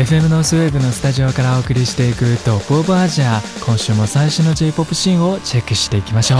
[0.00, 6.38] FM のスウェーブのスタジオからお送りしていくトップオブアジア今週も最新の J-POP シーンをチェックしていきましょう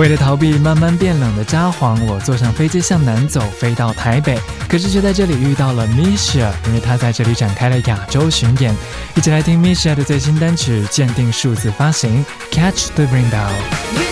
[0.00, 4.38] 为了逃避慢慢变冷的札幌，我坐上飞机向南走，飞到台北。
[4.68, 8.72] 可是却在这里遇到了 Misha，因为他在这里展开了亚洲巡演。
[9.16, 14.07] 一起来听 Misha 的最新单曲，鉴定数字发行，Catch the Rainbow。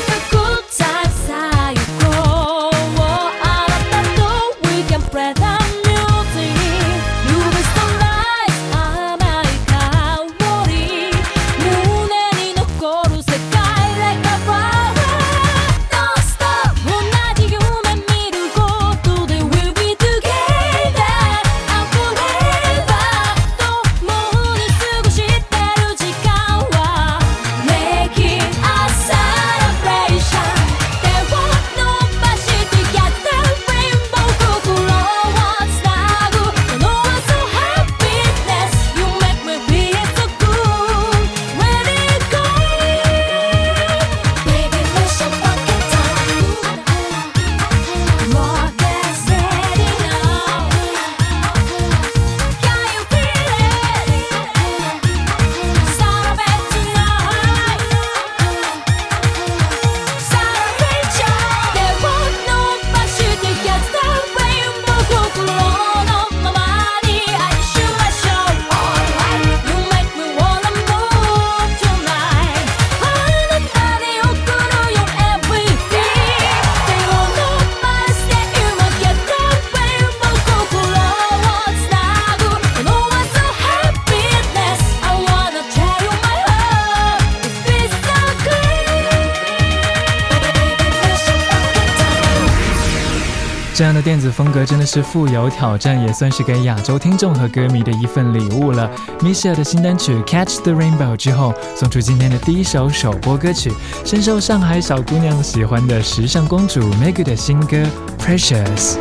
[93.77, 98.91] 这样的电子风格真的是富有挑战，也算是给亚洲听众和歌迷的一份礼物了。
[99.21, 103.71] Misha 的新单曲《Catch the Rainbow》之后，送出今天的第一首首播歌曲，
[104.03, 107.77] 深受上海小姑娘喜欢的时尚公主 Meg 的新歌
[108.19, 108.97] 《Precious》。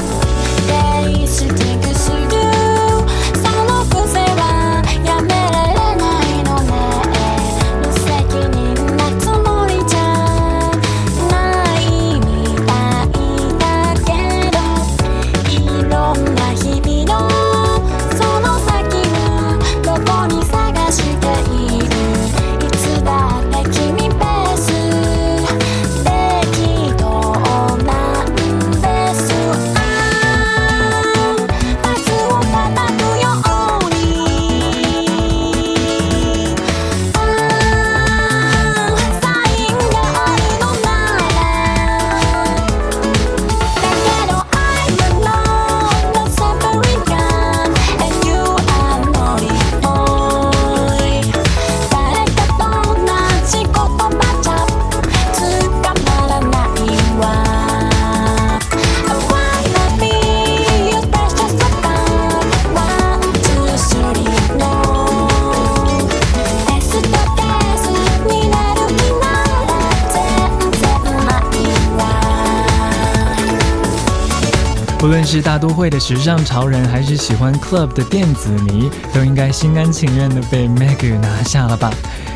[75.35, 81.91] 是大都会的时尚潮人，还是喜欢 club 的电子迷，都应该心甘情愿的被 Meg 拿下了吧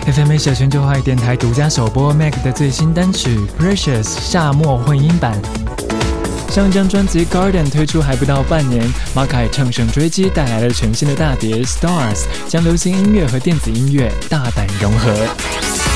[0.05, 5.41] ？FM 小全球化电台独家首播 Meg 的最新单曲《Precious》夏末混音版。
[6.49, 8.85] 上一张专辑《Garden》推出还不到半年，
[9.15, 11.87] 马凯乘胜追击，带来了全新的大碟《Stars》，
[12.49, 15.88] 将流行音乐和电子音乐大胆融合。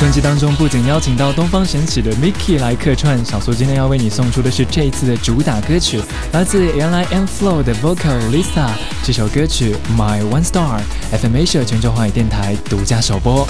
[0.00, 6.00] 专辑当中不仅邀请到东方神起的 Mickey 来客串，小苏今天要为你送出的是这一次的主打歌曲，
[6.32, 8.70] 来自 L.I.M Flow 的 Vocal Lisa。
[9.04, 13.46] 这首歌曲 My One Star，FM Asia 全球华语电台独家首播。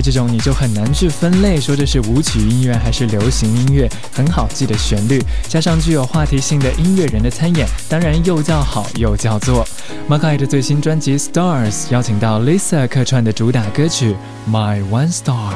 [0.00, 9.66] 这种你就很难去分类，说这是舞曲音乐还是流行音乐，很好记的旋律，加上具有话题性的音乐人的参演，当然又叫好又叫座。
[10.08, 14.16] m a k a i 的最新专辑《Stars》邀请到 Lisa 客串的主打歌曲
[14.50, 15.52] 《My One Star》。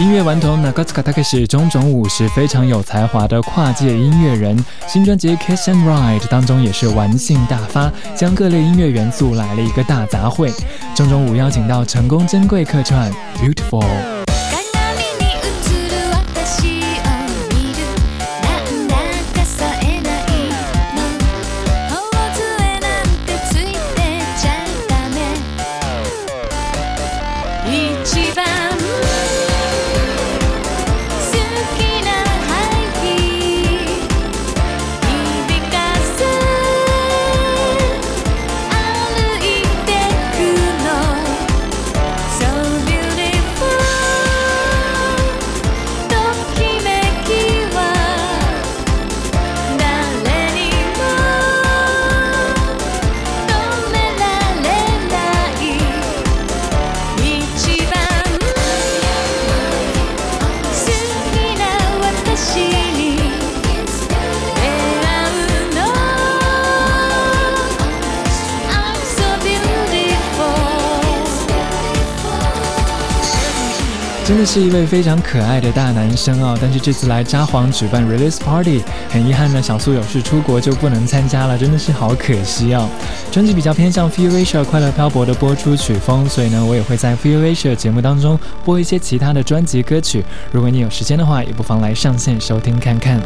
[0.00, 4.56] 音乐顽童 Nagata t a k e s 种种舞是非常有才华的跨界音乐人，
[4.88, 10.50] 新专辑《Kiss and Ride》当中也是玩性大发，将各类音乐元素来了一个大杂烩。
[10.94, 13.82] 中种舞邀请到成功珍贵客串《Beautiful》。
[74.52, 82.88] 是一位非常可爱的大男生哦，但是这次来札幌举办 release party，很遗憾呢，小苏有事出国就不能参加了，真的是好可惜哦。
[83.30, 90.24] 专辑比较偏向 Feel Asia 快乐漂泊的播出曲风，所以呢，我也会在 Feel Asia 节目当中播一些其他的专辑歌曲。
[90.50, 93.20] 如果你有时间的话，也不妨来上线收听看看。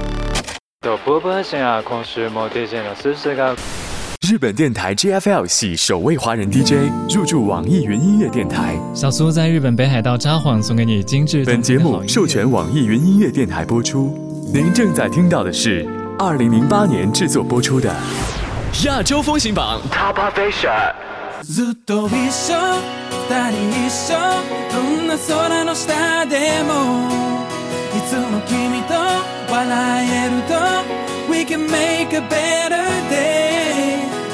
[4.26, 8.74] 日本电台 JFL 系首位华人 DJ 入驻网易云音乐电台。
[8.94, 11.44] 小苏在日本北海道札幌送给你精致。
[11.44, 14.18] 本节目授权网易云音乐电台播出。
[14.50, 15.86] 您正在听到的是
[16.18, 17.94] 二零零八年制作播出的
[18.86, 20.94] 亚洲风行榜 Top Asia。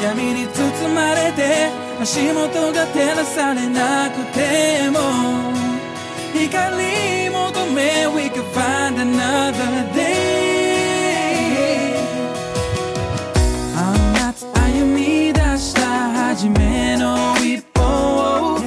[0.02, 1.69] 闇に包まれて
[2.00, 5.52] 足元が照らされなくても
[6.33, 10.40] 光求め We can find another day
[13.76, 13.78] あ
[14.14, 18.59] 夏歩み出した初めの一歩を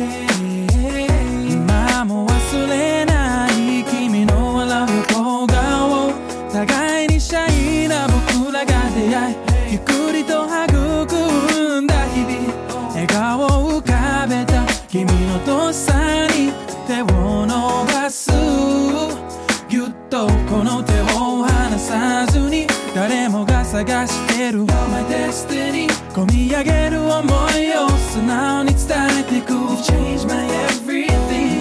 [1.50, 6.14] 今も忘れない君の笑う横顔
[6.52, 16.52] 互いにシャイな僕らが出会いゆっくりと育んだ日々笑顔を浮かべた君のとっさに
[16.86, 17.56] 手を伸
[17.88, 18.30] ばす。
[19.68, 24.60] ぎゅっとこの手を離さずに誰もが探してる。
[24.60, 28.86] My destiny 込み上げる想いを素直に伝
[29.22, 29.54] えていく。
[29.54, 31.53] You changed my everything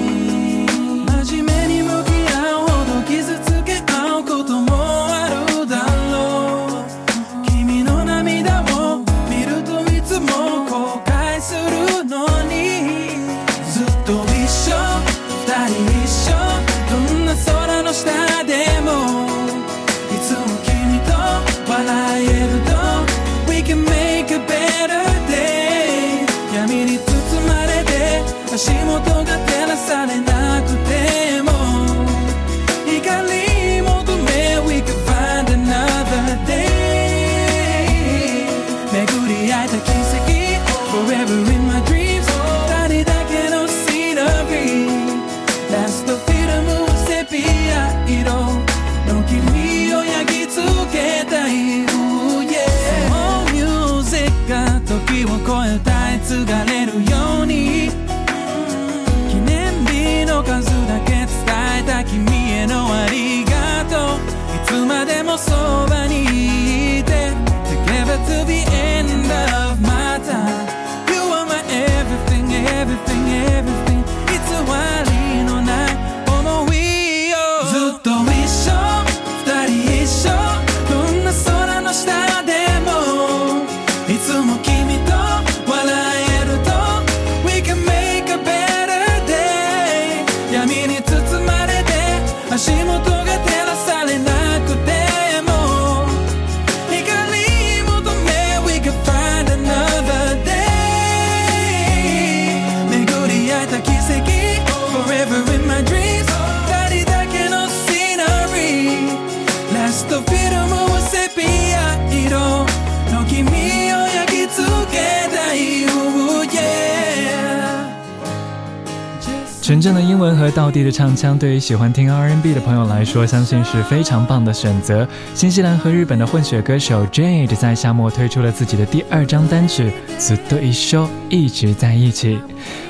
[120.71, 125.05] 文和道地的唱腔，对于喜欢听 R&B 的朋友来说，相信是非常棒的选择。
[125.35, 132.39] 新西兰和日本的混血歌手 Jade 在夏末推出了自己的第二张单曲《ずっと一緒》，一直在一起。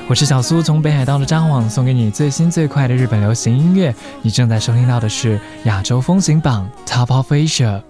[0.06, 3.92] 我是小苏，从北海道的札幌送给你最新最快的日本流行音乐。
[4.22, 7.82] 你正在收听到的是亚洲风行榜 Top of Asia。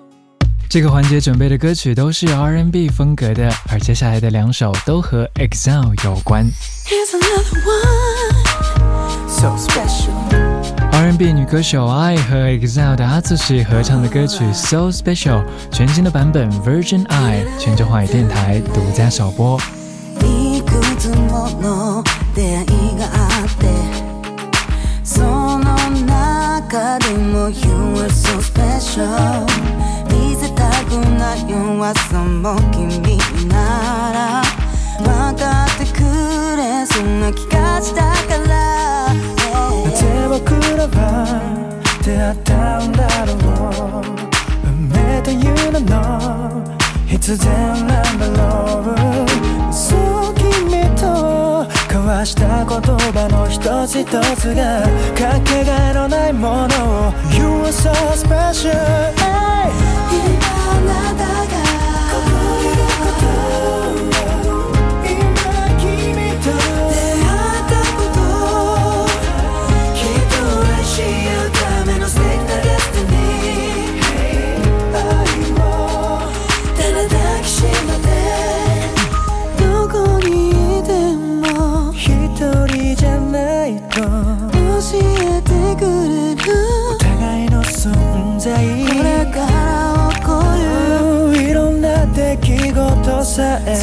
[0.70, 6.46] 这个环节准备的歌曲都是 R&B 风格的，而接下来的两首都和 EXILE 有关。
[10.93, 19.59] R&B 女歌手 I 和 EXILE 的 Atsushi 合唱的歌曲 So Special，全新的版本 Virgin I，全球华语电台独家首播。
[40.83, 43.31] 僕らは出会ったんだろ
[44.01, 44.03] う
[44.67, 48.93] 運命という名の必然なんだろ
[49.69, 49.95] うそ
[50.31, 54.83] う君と交わした言葉の一つ一つが
[55.15, 58.75] かけがえのないものを You are so special、
[93.33, 93.75] さえ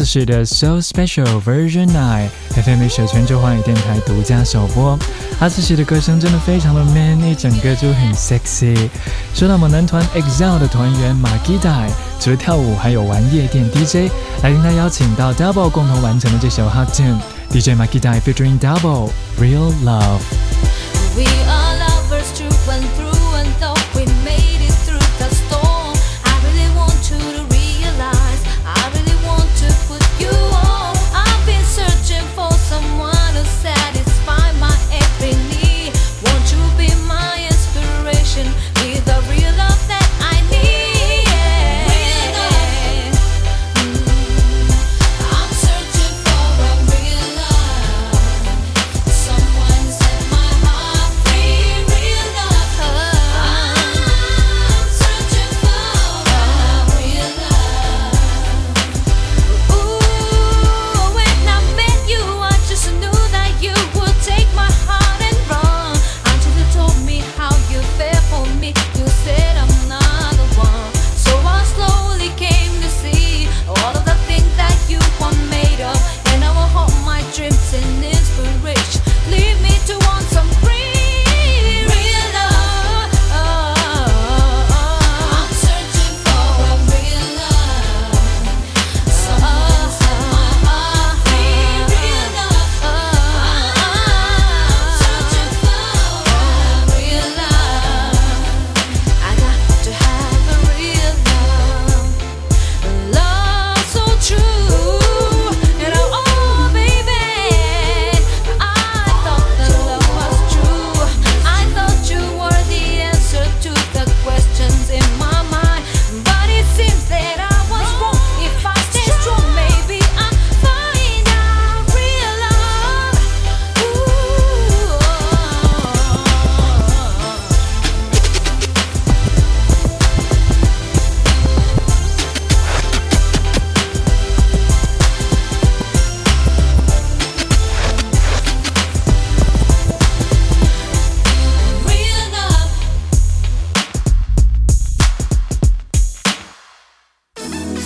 [0.00, 4.98] 阿次士的 So Special Version 9，FM 社全球华语电台独家首播。
[5.40, 8.88] 阿次士的歌声真的非常的 man，一整个就很 sexy。
[9.34, 14.10] 说到我们男团 EXILE 的团员马吉代，除了跳舞，还有玩夜店 DJ，
[14.42, 20.20] 来跟他邀请到 Double 共同完成的这首 Hot Tune，DJ 马吉代 featuring Double Real Love。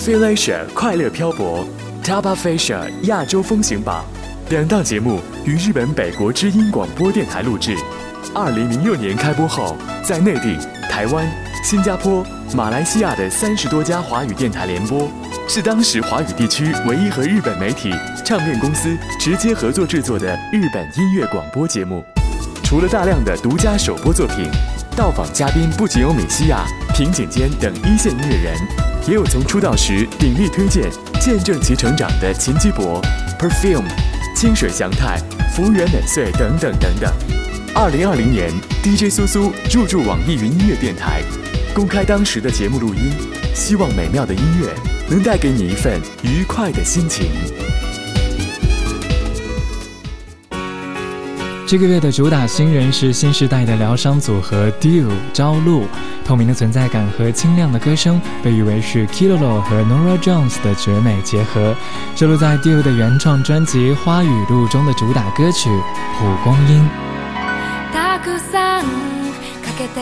[0.04, 1.66] Philasia 快乐漂泊
[2.04, 4.04] Taba Asia 亚洲风行榜，
[4.50, 7.74] 两档节目于日本北国之音广播电台录制。
[8.34, 10.58] 二零零六年开播后，在内地、
[10.90, 11.26] 台湾、
[11.64, 12.22] 新加坡、
[12.54, 15.10] 马来西亚的三十多家华语电台联播，
[15.48, 17.90] 是当时华语地区唯一和日本媒体
[18.26, 22.04] 唱片公司直接合作制作的日本音乐广播节目。
[22.62, 24.50] 除了大量的独家首播作品，
[24.94, 28.54] 到访嘉宾不仅有米西亚、平井坚等一线音乐人，
[29.06, 30.90] 也有从出道时鼎力推荐、
[31.20, 33.02] 见证其成长的秦基博、
[33.38, 33.84] Perfume、
[34.34, 35.18] 清水祥太、
[35.54, 37.12] 福原美穗等等等等。
[37.74, 38.50] 二零二零年
[38.82, 41.20] ，DJ 苏苏入驻网易云音乐电台，
[41.74, 43.12] 公开当时的节目录音，
[43.54, 44.68] 希望美妙的音乐
[45.10, 47.26] 能带给你一份愉快的心情。
[51.67, 55.85] 这个月的主打新人是新时代的疗伤组合 Dew 朝露，
[56.25, 61.75] 透明的存在感和清亮的歌声被誉为是 Kilolo 和 Nora Jones 的绝美结合，
[62.15, 65.69] 收录在 Dew 的原创专辑《花语录》中的主打歌曲《
[66.17, 66.81] 蒲公英》。
[67.93, 68.83] たくさん
[69.61, 70.01] かけて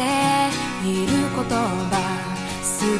[0.88, 1.92] いる言葉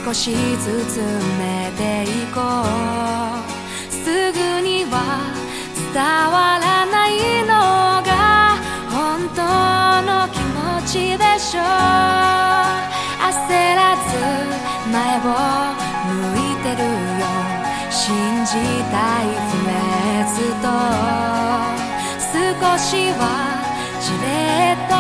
[0.06, 1.04] 少しずつ埋
[1.40, 4.96] めていこうすぐには
[5.94, 7.12] 伝わらない
[7.44, 8.21] のが本当
[10.03, 11.65] の気持ちでしょう。
[13.23, 13.31] 焦
[13.75, 14.11] らず
[14.91, 15.23] 前を
[16.09, 16.83] 向いてる
[17.21, 17.23] よ。
[17.91, 18.01] 信
[18.45, 18.53] じ
[18.91, 20.65] たい不滅と。
[22.33, 22.38] 少
[22.79, 23.23] しは
[24.01, 24.27] じれ
[24.73, 24.92] った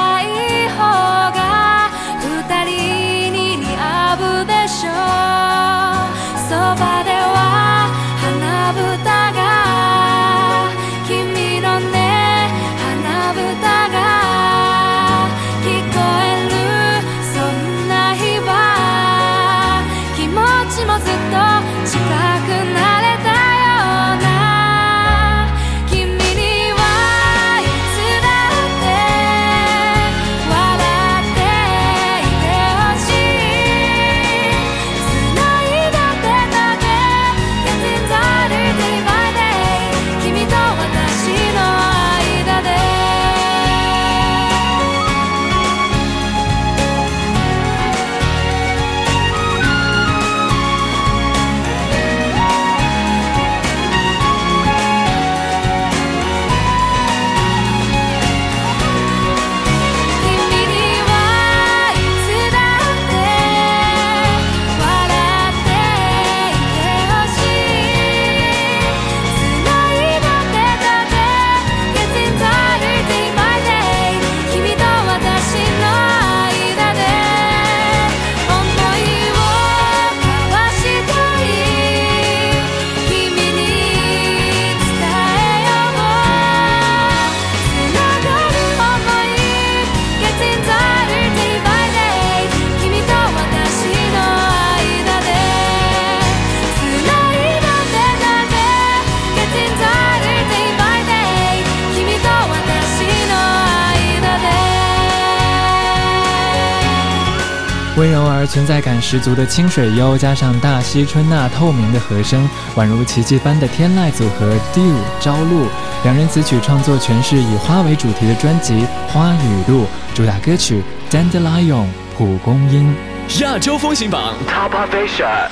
[107.94, 115.66] 温柔而存在感十足的清水优，加上大西春那透明的和声，宛如奇迹般的天籁组合 Dew 朝露，
[116.02, 120.82] 两人此曲创作全是以花为主题的专辑《花语录》，主打歌曲
[121.14, 121.84] 《Dandelion》
[122.16, 122.94] 蒲公英。
[123.40, 125.48] 亚洲风行榜 Top of Asia，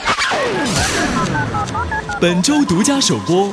[2.18, 3.52] 本周独家首播。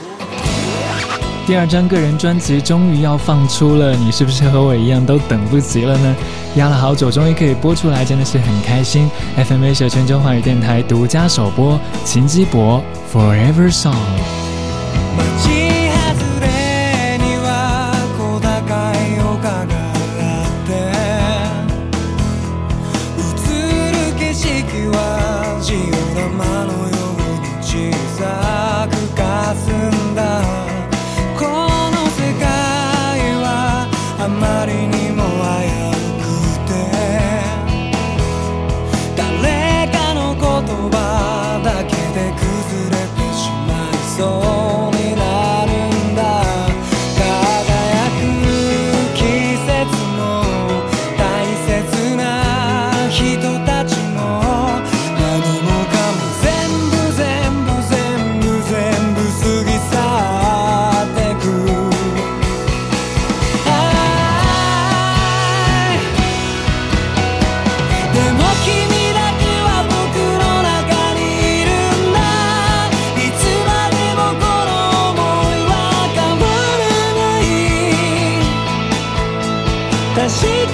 [1.48, 6.16] 第二张个人专辑终于要放出了，你是不是和我一样都等不及了呢？
[6.58, 9.10] 压了好久，终于可以播出来，真的是很开心。
[9.38, 12.84] FMA 社全球华语电台独家首播秦基博
[13.18, 13.94] 《Forever Song》。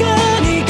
[0.04, 0.63] gonna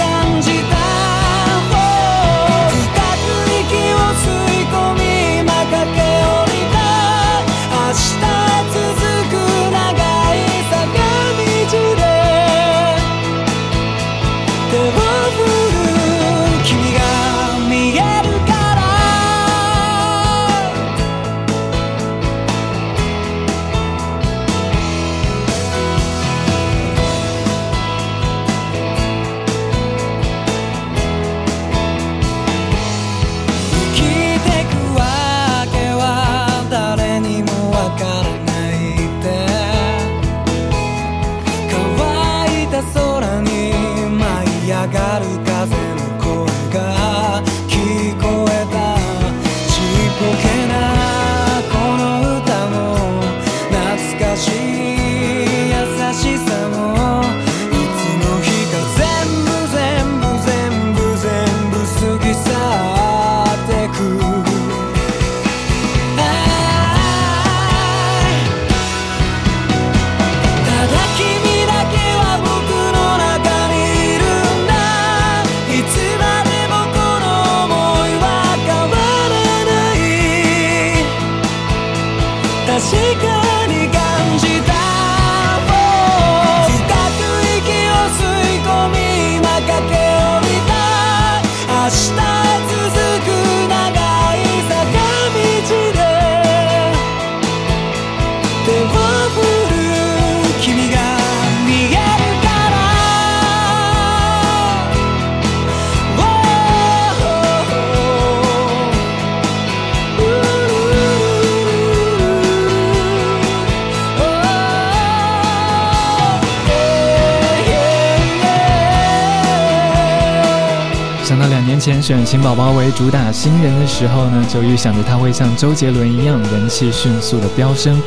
[121.84, 128.02] 前选秦宝宝为主打新人的时候呢，就预想着他会像周杰伦一样人气迅速的飙升。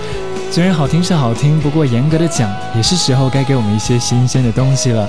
[0.50, 5.06] 虽然好听是好听，不过严格的讲，也是时候该给我们一些新鲜的东西了。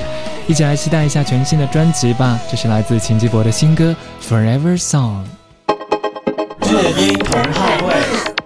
[0.48, 2.38] 一起来期待一下全新的专辑吧！
[2.52, 3.96] 这是来自秦基博的新歌
[4.30, 5.24] 《Forever Song》。
[6.70, 8.37] 乐音同好会。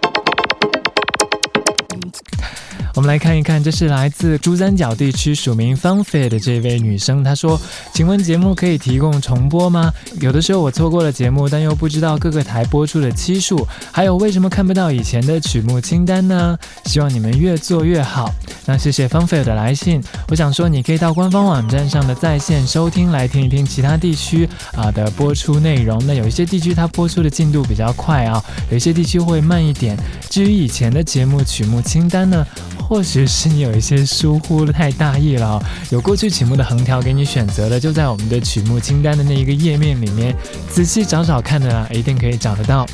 [2.94, 7.60] 我们来看一看，这是来自珠三角地区署名 Funfit 的这位女生，她说
[7.94, 9.94] ：“请问节目可以提供重播吗？
[10.20, 16.58] 有的时候我错过了节目，但又不知道各个台播出的期数，还有为什么看不到以前的曲目清单呢？
[16.86, 18.34] 希望你们越做越好。”
[18.68, 26.06] 那谢谢 Funfit 的来信，我想说你可以到官方网站上的在线收听来听一听其他地区啊的播出内容。
[26.06, 29.98] 那有一些地区它播出的进度比较快啊，有一些地区会慢一点。
[30.30, 32.46] 至于以前的节目曲目清单呢？
[32.92, 35.58] 或许是你有一些疏忽了，太大意了。
[35.92, 40.36] 有过去曲目的横条给你选择的，就在我们的曲目清单的那一个页面里面，
[40.70, 42.86] 仔细找找看的啦，一定可以找得到。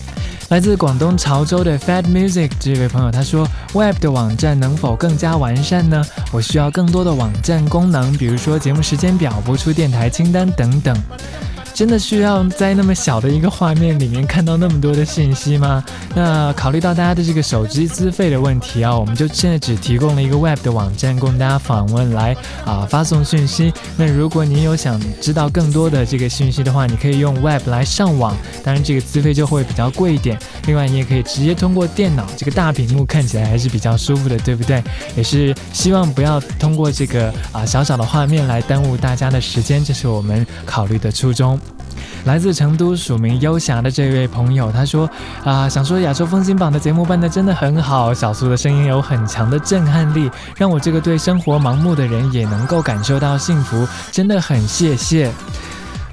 [0.49, 6.05] 来自广东潮州的 Fat Music 这位朋友他说：“Web 的网站能否更加完善呢？
[6.31, 10.95] 我需要更多的网站功能，比如说节目时间表、播出电台清单等等。”
[11.77, 15.83] 真的需要在那么小的一个画面里面看到那么多的信息吗？
[16.15, 22.35] 那考虑到大家的这个手机资费的问题啊，我们就现在只提供了一个 Web 的网站供大家访问来
[22.65, 23.71] 啊发送讯息。
[23.95, 30.35] 那如果你有想知道更多的这个信息的话，你可以用 Web 来上网，当然这个资费就会比较贵一点。
[30.65, 34.83] 另外，你也可以直接通过电脑，这个大屏幕看起来还是比较舒服的，对不对？
[35.15, 41.59] 也是希望不要通过这个啊小小的画面来耽误大家的时间，这是我们考虑的初衷。
[42.27, 45.09] 来自成都署名优霞的这位朋友，他说
[45.45, 55.31] ：“啊，想说亚洲风情榜的节目办得真的很好，小苏的声音有很强的震撼力，让我这个对生活盲目的人也能够感受到幸福，真的很谢谢。”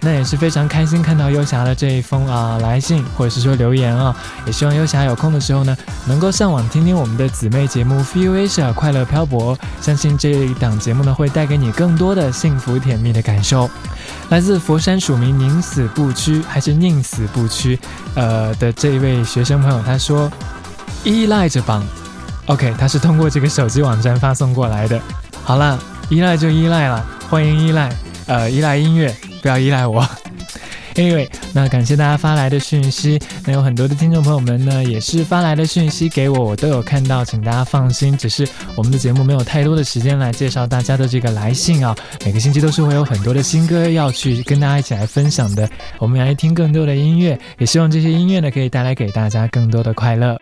[0.05, 4.14] 那也是非常开心看到优霞的这一封啊来信，或者是说留言啊，
[4.45, 5.75] 也希望优霞有空的时候呢，
[6.07, 13.71] 能够上网听听我们的姊妹节目《Feel Asia 快乐漂泊》，相信这一档节目呢会带给你更多的幸福甜蜜的感受。
[14.29, 17.79] 来自佛山署名宁死不屈还是宁死不屈，
[18.14, 20.31] 呃的这一位学生朋友，他说
[21.03, 21.83] 依赖着榜
[22.47, 25.01] ，OK，他是通过这个手机网站发送过来的。
[25.43, 25.79] 好了，
[26.11, 27.90] 依赖就依赖了，欢迎依赖，
[28.27, 29.14] 呃，依赖音乐。
[29.44, 30.02] 不要依赖我。
[30.94, 33.20] Anyway，那感谢大家发来的讯息。
[33.44, 38.16] 那有很多的听众朋友们呢，也是发来的讯息给我，我都有看到，请大家放心。
[38.16, 41.94] 只是我们的节目没有太多的时间来介绍大家的这个来信啊。
[42.24, 45.68] 每个星期都是会有很多的新歌要去跟大家一起来分享的。
[45.98, 50.38] 我们来听更多的音乐，也希望这些音乐呢可以带来给大家更多的快乐。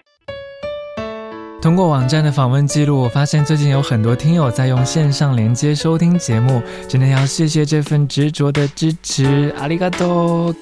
[1.62, 10.53] 通过网站的访问记录，我发现最近有很多听友在用线上连接收听节目，真的要谢谢这份执着的支持，阿里嘎多。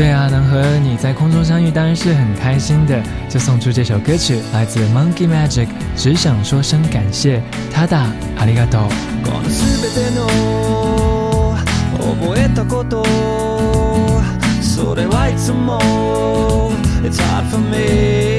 [0.00, 7.40] 对啊，能和你在空中相遇当然是很开心的，就送出这首歌曲，来自 Monkey Magic，只想说声感谢，
[7.72, 7.96] 他的
[8.36, 8.88] 阿里嘎多。
[12.16, 12.98] 描いてたから
[15.28, 15.34] い
[17.10, 18.29] つかき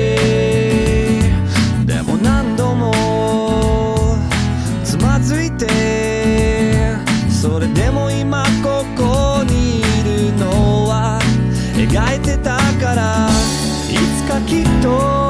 [14.63, 15.22] っと